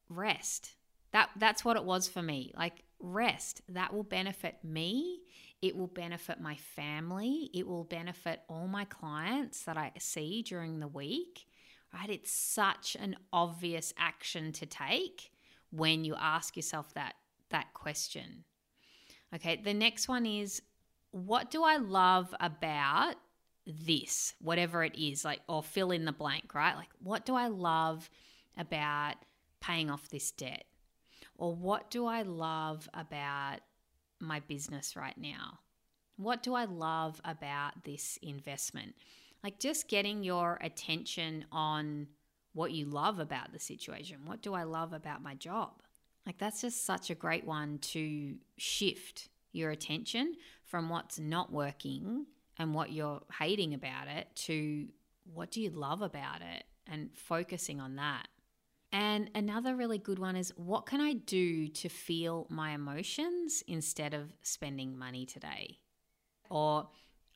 rest. 0.08 0.76
That 1.12 1.30
that's 1.36 1.66
what 1.66 1.76
it 1.76 1.84
was 1.84 2.08
for 2.08 2.22
me. 2.22 2.54
Like 2.56 2.84
rest. 3.00 3.62
That 3.68 3.94
will 3.94 4.04
benefit 4.04 4.64
me. 4.64 5.20
It 5.66 5.76
will 5.76 5.88
benefit 5.88 6.40
my 6.40 6.56
family. 6.56 7.50
It 7.52 7.68
will 7.68 7.86
benefit 7.86 8.42
all 8.48 8.68
my 8.68 8.86
clients 8.86 9.64
that 9.64 9.78
I 9.78 9.94
see 9.98 10.44
during 10.44 10.80
the 10.80 10.88
week. 10.88 11.48
Right? 11.92 12.10
It's 12.10 12.32
such 12.32 12.96
an 13.00 13.16
obvious 13.34 13.92
action 13.98 14.52
to 14.54 14.68
take 14.68 15.32
when 15.72 16.06
you 16.06 16.16
ask 16.20 16.56
yourself 16.56 16.94
that 16.94 17.16
that 17.50 17.74
question. 17.74 18.44
Okay, 19.34 19.56
the 19.56 19.74
next 19.74 20.08
one 20.08 20.28
is 20.28 20.62
what 21.10 21.50
do 21.50 21.64
I 21.64 21.78
love 21.78 22.34
about 22.40 23.16
this, 23.66 24.36
whatever 24.40 24.84
it 24.84 24.96
is, 24.96 25.26
like, 25.26 25.42
or 25.50 25.64
fill 25.64 25.90
in 25.90 26.06
the 26.06 26.12
blank, 26.12 26.54
right? 26.54 26.76
Like, 26.76 26.92
what 27.02 27.26
do 27.26 27.34
I 27.34 27.48
love 27.48 28.08
about 28.56 29.16
paying 29.62 29.90
off 29.90 30.10
this 30.10 30.30
debt? 30.32 30.66
Or 31.38 31.56
what 31.56 31.90
do 31.90 32.06
I 32.06 32.22
love 32.22 32.88
about 32.94 33.62
my 34.20 34.40
business 34.42 34.96
right 34.96 35.18
now? 35.18 35.60
What 36.18 36.44
do 36.44 36.54
I 36.54 36.66
love 36.66 37.20
about 37.26 37.84
this 37.84 38.18
investment? 38.22 38.96
Like 39.44 39.60
just 39.60 39.88
getting 39.88 40.24
your 40.24 40.58
attention 40.62 41.46
on 41.52 42.08
what 42.54 42.72
you 42.72 42.86
love 42.86 43.20
about 43.20 43.52
the 43.52 43.60
situation. 43.60 44.20
What 44.26 44.42
do 44.42 44.54
I 44.54 44.64
love 44.64 44.94
about 44.94 45.22
my 45.22 45.36
job? 45.36 45.74
Like 46.26 46.38
that's 46.38 46.62
just 46.62 46.86
such 46.86 47.10
a 47.10 47.16
great 47.16 47.46
one 47.46 47.78
to 47.80 48.36
shift 48.58 49.30
your 49.52 49.72
attention 49.72 50.36
from 50.64 50.90
what's 50.90 51.20
not 51.20 51.52
working 51.52 52.26
and 52.58 52.74
what 52.74 52.92
you're 52.92 53.22
hating 53.40 53.74
about 53.74 54.08
it 54.08 54.28
to 54.36 54.88
what 55.34 55.52
do 55.52 55.62
you 55.62 55.70
love 55.70 56.02
about 56.02 56.42
it 56.42 56.64
and 56.88 57.10
focusing 57.14 57.80
on 57.80 57.96
that. 57.98 58.28
And 58.96 59.30
another 59.36 59.76
really 59.76 59.98
good 59.98 60.20
one 60.20 60.38
is 60.38 60.54
what 60.56 60.86
can 60.86 61.02
I 61.02 61.12
do 61.12 61.68
to 61.68 61.90
feel 61.90 62.48
my 62.50 62.72
emotions 62.72 63.62
instead 63.68 64.14
of 64.14 64.32
spending 64.42 64.98
money 64.98 65.26
today? 65.26 65.80
Or 66.50 66.88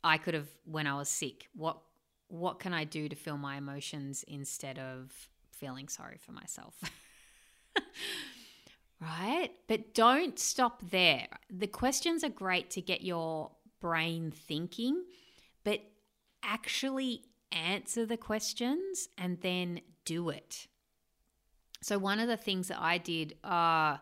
I 0.01 0.20
could 0.20 0.36
have 0.36 0.48
when 0.63 0.88
I 0.88 0.96
was 0.96 1.10
sick. 1.10 1.50
What 1.54 1.82
what 2.30 2.60
can 2.60 2.74
I 2.74 2.86
do 2.86 3.10
to 3.10 3.16
feel 3.16 3.38
my 3.38 3.58
emotions 3.58 4.24
instead 4.25 4.80
of 4.80 5.12
feeling 5.51 5.89
sorry 5.89 6.18
for 6.18 6.32
myself? 6.32 6.75
right? 9.01 9.50
But 9.68 9.94
don't 9.94 10.39
stop 10.39 10.82
there. 10.92 11.28
The 11.50 11.68
questions 11.68 12.24
are 12.24 12.30
great 12.30 12.70
to 12.72 12.82
get 12.82 13.01
your 13.01 13.51
brain 13.82 14.32
thinking, 14.32 15.04
but 15.66 15.82
actually 16.42 17.24
answer 17.51 18.06
the 18.06 18.16
questions 18.16 19.10
and 19.18 19.42
then 19.42 19.82
do 20.06 20.30
it. 20.30 20.69
So, 21.82 21.98
one 21.98 22.20
of 22.20 22.28
the 22.28 22.38
things 22.38 22.68
that 22.68 22.80
I 22.80 22.98
did 22.98 23.36
uh, 23.44 23.98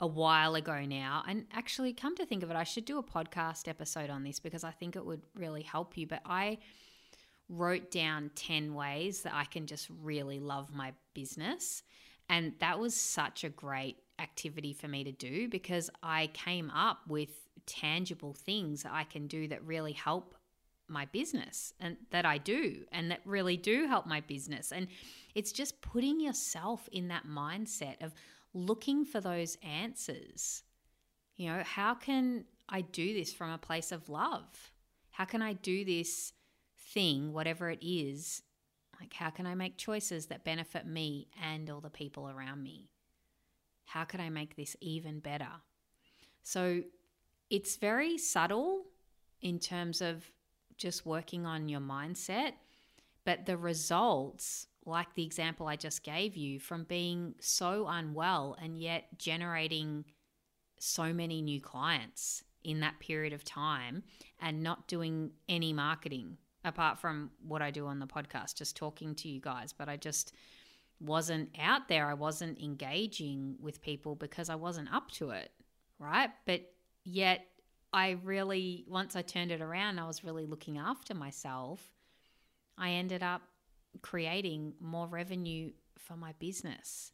a 0.00 0.06
while 0.06 0.54
ago 0.54 0.84
now, 0.86 1.22
and 1.26 1.46
actually, 1.52 1.92
come 1.92 2.16
to 2.16 2.26
think 2.26 2.42
of 2.42 2.50
it, 2.50 2.56
I 2.56 2.64
should 2.64 2.84
do 2.84 2.98
a 2.98 3.02
podcast 3.02 3.68
episode 3.68 4.10
on 4.10 4.24
this 4.24 4.40
because 4.40 4.64
I 4.64 4.70
think 4.70 4.96
it 4.96 5.04
would 5.04 5.22
really 5.34 5.62
help 5.62 5.96
you. 5.96 6.06
But 6.06 6.22
I 6.24 6.58
wrote 7.48 7.90
down 7.90 8.30
10 8.34 8.74
ways 8.74 9.22
that 9.22 9.34
I 9.34 9.44
can 9.44 9.66
just 9.66 9.88
really 10.02 10.38
love 10.38 10.74
my 10.74 10.92
business. 11.14 11.82
And 12.28 12.52
that 12.60 12.78
was 12.78 12.94
such 12.94 13.44
a 13.44 13.48
great 13.48 13.96
activity 14.18 14.72
for 14.72 14.88
me 14.88 15.04
to 15.04 15.12
do 15.12 15.48
because 15.48 15.88
I 16.02 16.28
came 16.34 16.70
up 16.70 17.00
with 17.08 17.30
tangible 17.66 18.32
things 18.32 18.84
I 18.90 19.04
can 19.04 19.26
do 19.26 19.48
that 19.48 19.64
really 19.64 19.92
help 19.92 20.34
my 20.88 21.04
business 21.06 21.72
and 21.80 21.96
that 22.10 22.24
I 22.24 22.38
do 22.38 22.84
and 22.92 23.10
that 23.10 23.20
really 23.24 23.56
do 23.56 23.86
help 23.86 24.06
my 24.06 24.20
business. 24.20 24.72
And 24.72 24.88
it's 25.34 25.52
just 25.52 25.80
putting 25.82 26.20
yourself 26.20 26.88
in 26.92 27.08
that 27.08 27.26
mindset 27.26 28.02
of 28.02 28.14
looking 28.54 29.04
for 29.04 29.20
those 29.20 29.56
answers. 29.62 30.62
You 31.36 31.48
know, 31.48 31.62
how 31.64 31.94
can 31.94 32.44
I 32.68 32.80
do 32.80 33.14
this 33.14 33.32
from 33.32 33.50
a 33.50 33.58
place 33.58 33.92
of 33.92 34.08
love? 34.08 34.72
How 35.10 35.24
can 35.24 35.42
I 35.42 35.52
do 35.52 35.84
this 35.84 36.32
thing, 36.92 37.32
whatever 37.32 37.70
it 37.70 37.82
is? 37.82 38.42
Like, 39.00 39.14
how 39.14 39.30
can 39.30 39.46
I 39.46 39.54
make 39.54 39.76
choices 39.76 40.26
that 40.26 40.44
benefit 40.44 40.86
me 40.86 41.28
and 41.42 41.70
all 41.70 41.80
the 41.80 41.90
people 41.90 42.28
around 42.28 42.62
me? 42.62 42.90
How 43.84 44.04
can 44.04 44.20
I 44.20 44.28
make 44.28 44.56
this 44.56 44.76
even 44.80 45.20
better? 45.20 45.48
So, 46.42 46.82
it's 47.50 47.76
very 47.76 48.18
subtle 48.18 48.82
in 49.40 49.58
terms 49.58 50.00
of 50.00 50.30
just 50.78 51.04
working 51.04 51.44
on 51.44 51.68
your 51.68 51.80
mindset, 51.80 52.52
but 53.24 53.44
the 53.44 53.56
results, 53.56 54.68
like 54.86 55.14
the 55.14 55.24
example 55.24 55.66
I 55.66 55.76
just 55.76 56.02
gave 56.02 56.36
you, 56.36 56.58
from 56.58 56.84
being 56.84 57.34
so 57.40 57.86
unwell 57.88 58.56
and 58.60 58.78
yet 58.78 59.18
generating 59.18 60.04
so 60.78 61.12
many 61.12 61.42
new 61.42 61.60
clients 61.60 62.44
in 62.64 62.80
that 62.80 62.98
period 63.00 63.32
of 63.32 63.44
time 63.44 64.02
and 64.40 64.62
not 64.62 64.88
doing 64.88 65.32
any 65.48 65.72
marketing 65.72 66.36
apart 66.64 66.98
from 66.98 67.30
what 67.46 67.62
I 67.62 67.70
do 67.70 67.86
on 67.86 67.98
the 67.98 68.06
podcast, 68.06 68.54
just 68.54 68.76
talking 68.76 69.14
to 69.16 69.28
you 69.28 69.40
guys. 69.40 69.72
But 69.72 69.88
I 69.88 69.96
just 69.96 70.32
wasn't 71.00 71.50
out 71.58 71.88
there. 71.88 72.06
I 72.06 72.14
wasn't 72.14 72.60
engaging 72.60 73.56
with 73.60 73.80
people 73.80 74.14
because 74.14 74.50
I 74.50 74.54
wasn't 74.56 74.92
up 74.92 75.10
to 75.12 75.30
it. 75.30 75.50
Right. 75.98 76.30
But 76.46 76.62
yet, 77.04 77.46
I 77.98 78.16
really, 78.22 78.84
once 78.86 79.16
I 79.16 79.22
turned 79.22 79.50
it 79.50 79.60
around, 79.60 79.98
I 79.98 80.06
was 80.06 80.22
really 80.22 80.46
looking 80.46 80.78
after 80.78 81.14
myself. 81.14 81.80
I 82.78 82.90
ended 82.90 83.24
up 83.24 83.42
creating 84.02 84.74
more 84.80 85.08
revenue 85.08 85.72
for 85.98 86.16
my 86.16 86.32
business. 86.38 87.10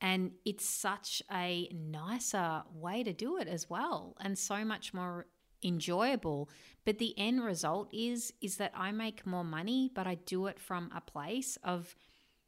And 0.00 0.32
it's 0.44 0.68
such 0.68 1.22
a 1.32 1.68
nicer 1.72 2.64
way 2.74 3.04
to 3.04 3.12
do 3.12 3.36
it 3.36 3.46
as 3.46 3.70
well, 3.70 4.16
and 4.20 4.36
so 4.36 4.64
much 4.64 4.92
more 4.92 5.26
enjoyable. 5.62 6.50
But 6.84 6.98
the 6.98 7.16
end 7.16 7.44
result 7.44 7.88
is 7.92 8.32
is 8.40 8.56
that 8.56 8.72
I 8.74 8.90
make 8.90 9.24
more 9.24 9.44
money, 9.44 9.92
but 9.94 10.08
I 10.08 10.16
do 10.16 10.46
it 10.46 10.58
from 10.58 10.90
a 10.92 11.00
place 11.00 11.56
of 11.62 11.94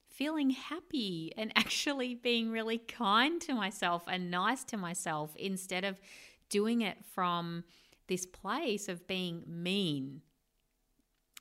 feeling 0.09 0.51
happy 0.51 1.33
and 1.37 1.53
actually 1.57 2.17
being 2.17 2.51
really 2.51 2.79
kind 2.79 3.41
to 3.43 3.55
myself 3.55 4.03
and 4.09 4.33
nice 4.33 4.65
to 4.65 4.77
myself 4.77 5.37
instead 5.37 5.85
of 5.85 6.01
doing 6.53 6.83
it 6.83 6.99
from 7.13 7.65
this 8.07 8.27
place 8.27 8.89
of 8.89 9.07
being 9.09 9.43
mean. 9.49 10.21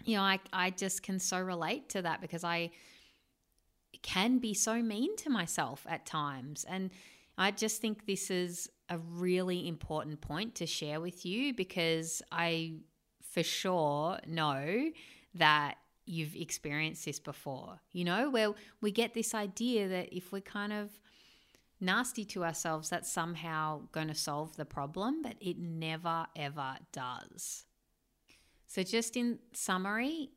You 0.06 0.18
know, 0.18 0.24
I, 0.24 0.40
I 0.52 0.72
just 0.72 1.04
can 1.04 1.20
so 1.20 1.40
relate 1.40 1.90
to 1.90 2.02
that 2.02 2.22
because 2.22 2.44
I 2.44 2.72
can 4.02 4.40
be 4.40 4.54
so 4.56 4.82
mean 4.82 5.16
to 5.18 5.30
myself 5.30 5.86
at 5.88 6.06
times. 6.06 6.66
And 6.68 6.90
I 7.38 7.52
just 7.52 7.82
think 7.82 8.08
this 8.08 8.32
is 8.32 8.70
a 8.90 8.98
really 8.98 9.68
important 9.68 10.22
point 10.22 10.56
to 10.56 10.66
share 10.66 11.00
with 11.00 11.26
you 11.26 11.54
because 11.54 12.22
I 12.32 12.76
for 13.22 13.44
sure 13.44 14.18
know 14.26 14.92
that 15.36 15.76
you've 16.06 16.36
experienced 16.36 17.06
this 17.06 17.20
before, 17.20 17.80
you 17.92 18.04
know, 18.04 18.30
where 18.30 18.54
we 18.82 18.92
get 18.92 19.14
this 19.14 19.36
idea 19.36 19.88
that 19.88 20.16
if 20.16 20.32
we're 20.32 20.42
kind 20.42 20.74
of 20.74 20.90
nasty 21.82 22.26
to 22.26 22.44
ourselves, 22.44 22.90
that's 22.90 23.12
somehow 23.12 23.82
going 23.92 24.08
to 24.08 24.16
solve 24.16 24.56
the 24.56 24.66
problem, 24.66 25.22
but 25.22 25.36
it 25.42 25.58
never 25.58 26.28
ever 26.36 26.78
does. 26.92 27.66
So, 28.68 28.84
just 28.84 29.18
in 29.18 29.40
summary, 29.54 30.30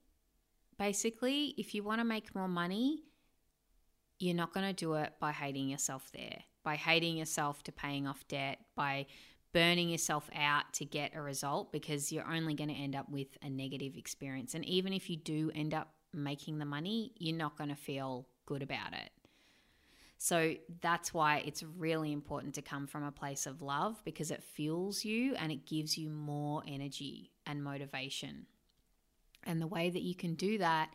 basically, 0.79 1.55
if 1.57 1.75
you 1.75 1.83
want 1.83 2.01
to 2.01 2.05
make 2.05 2.35
more 2.35 2.49
money, 2.49 3.05
you're 4.19 4.35
not 4.35 4.53
going 4.53 4.67
to 4.67 4.73
do 4.73 4.95
it 4.95 5.13
by 5.21 5.33
hating 5.33 5.69
yourself 5.69 6.11
there, 6.13 6.41
by 6.63 6.77
hating 6.77 7.17
yourself 7.17 7.63
to 7.65 7.73
paying 7.73 8.07
off 8.07 8.27
debt, 8.29 8.59
by 8.75 9.07
burning 9.53 9.89
yourself 9.89 10.29
out 10.35 10.73
to 10.73 10.85
get 10.85 11.15
a 11.15 11.23
result 11.23 11.73
because 11.73 12.11
you're 12.11 12.29
only 12.29 12.55
going 12.55 12.69
to 12.69 12.75
end 12.75 12.97
up 12.97 13.09
with 13.09 13.29
a 13.43 13.49
negative 13.49 13.97
experience. 13.97 14.55
And 14.55 14.65
even 14.65 14.93
if 14.93 15.09
you 15.09 15.17
do 15.17 15.53
end 15.55 15.73
up 15.73 15.95
making 16.13 16.59
the 16.59 16.65
money, 16.65 17.13
you're 17.19 17.37
not 17.37 17.57
going 17.57 17.71
to 17.71 17.77
feel 17.77 18.27
good 18.47 18.63
about 18.63 18.93
it. 18.93 19.11
So 20.25 20.55
that's 20.81 21.13
why 21.13 21.43
it's 21.45 21.63
really 21.63 22.11
important 22.11 22.55
to 22.55 22.63
come 22.63 22.87
from 22.87 23.05
a 23.05 23.13
place 23.13 23.45
of 23.45 23.61
love 23.61 24.01
because 24.07 24.31
it 24.31 24.43
fuels 24.43 25.05
you 25.05 25.35
and 25.35 25.53
it 25.53 25.67
gives 25.67 25.99
you 25.99 26.09
more 26.09 26.63
energy 26.67 27.31
and 27.45 27.63
motivation. 27.63 28.47
And 29.43 29.61
the 29.61 29.67
way 29.67 29.91
that 29.91 30.01
you 30.01 30.15
can 30.15 30.35
do 30.35 30.57
that 30.57 30.95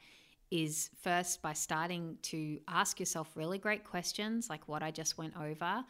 is 0.50 0.90
first 1.04 1.44
by 1.44 1.54
starting 1.54 2.18
to 2.24 2.60
ask 2.68 3.00
yourself 3.00 3.30
really 3.36 3.60
great 3.60 3.84
questions 3.84 4.50
like 4.50 4.68
what 4.68 4.82
I 4.82 4.90
just 4.90 5.20
went 5.20 5.40
over 5.40 5.86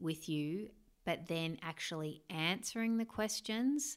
with 0.00 0.28
you, 0.28 0.68
but 1.04 1.28
then 1.28 1.58
actually 1.62 2.24
answering 2.30 2.96
the 2.96 3.04
questions 3.04 3.96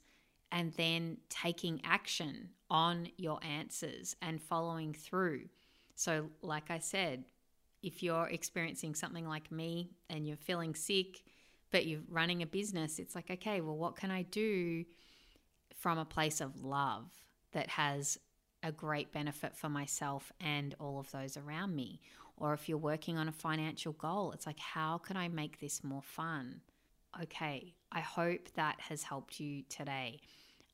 and 0.52 0.72
then 0.74 1.18
taking 1.30 1.82
action 1.86 2.50
on 2.70 3.08
your 3.18 3.40
answers 3.44 4.16
and 4.22 4.40
following 4.40 4.94
through. 4.94 5.50
So, 5.96 6.30
like 6.44 6.70
I 6.70 6.78
said, 6.78 7.24
if 7.86 8.02
you're 8.02 8.28
experiencing 8.28 8.96
something 8.96 9.28
like 9.28 9.52
me 9.52 9.92
and 10.10 10.28
you're 10.28 10.38
feeling 10.38 10.76
sick, 10.76 11.22
but 11.72 11.86
you're 11.86 12.02
running 12.10 12.42
a 12.42 12.46
business, 12.46 13.00
it's 13.00 13.16
like, 13.16 13.30
okay, 13.30 13.62
well, 13.62 13.78
what 13.78 13.96
can 13.96 14.12
I 14.12 14.24
do 14.24 14.86
from 15.76 15.98
a 15.98 16.06
place 16.06 16.42
of 16.42 16.64
love 16.64 17.12
that 17.52 17.70
has 17.70 18.18
a 18.64 18.72
great 18.72 19.12
benefit 19.12 19.56
for 19.56 19.70
myself 19.70 20.32
and 20.42 20.74
all 20.80 21.00
of 21.00 21.12
those 21.12 21.38
around 21.38 21.76
me. 21.76 22.02
Or 22.38 22.54
if 22.54 22.68
you're 22.68 22.78
working 22.80 23.18
on 23.18 23.28
a 23.28 23.32
financial 23.32 23.94
goal, 23.94 24.32
it's 24.32 24.48
like, 24.48 24.60
how 24.60 24.98
can 24.98 25.16
I 25.16 25.28
make 25.28 25.60
this 25.60 25.84
more 25.84 26.02
fun? 26.02 26.62
Okay, 27.22 27.76
I 27.92 28.00
hope 28.02 28.52
that 28.56 28.82
has 28.82 29.04
helped 29.04 29.40
you 29.40 29.64
today. 29.70 30.20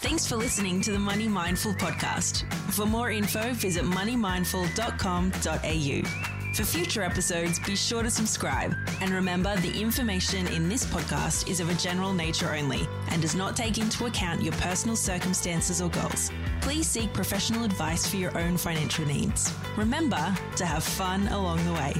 Thanks 0.00 0.26
for 0.26 0.36
listening 0.36 0.80
to 0.82 0.92
the 0.92 0.98
Money 0.98 1.26
Mindful 1.26 1.72
podcast. 1.74 2.44
For 2.72 2.84
more 2.86 3.10
info, 3.10 3.52
visit 3.54 3.84
moneymindful.com.au. 3.84 6.52
For 6.54 6.64
future 6.64 7.02
episodes, 7.02 7.58
be 7.58 7.74
sure 7.76 8.02
to 8.02 8.10
subscribe. 8.10 8.74
And 9.00 9.10
remember, 9.10 9.54
the 9.56 9.78
information 9.78 10.46
in 10.48 10.68
this 10.70 10.86
podcast 10.86 11.50
is 11.50 11.60
of 11.60 11.68
a 11.68 11.74
general 11.74 12.14
nature 12.14 12.54
only 12.54 12.88
and 13.10 13.20
does 13.20 13.34
not 13.34 13.56
take 13.56 13.76
into 13.78 14.06
account 14.06 14.42
your 14.42 14.54
personal 14.54 14.96
circumstances 14.96 15.82
or 15.82 15.90
goals. 15.90 16.30
Please 16.62 16.86
seek 16.86 17.12
professional 17.12 17.64
advice 17.64 18.06
for 18.06 18.16
your 18.16 18.36
own 18.38 18.56
financial 18.56 19.04
needs. 19.04 19.52
Remember 19.76 20.34
to 20.56 20.64
have 20.64 20.82
fun 20.84 21.28
along 21.28 21.62
the 21.66 21.72
way. 21.74 21.94